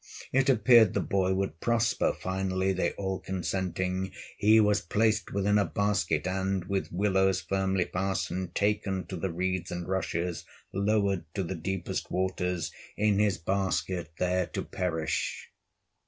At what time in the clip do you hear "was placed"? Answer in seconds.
4.59-5.31